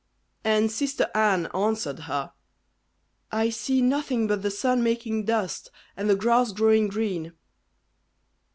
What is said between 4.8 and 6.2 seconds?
making dust, and the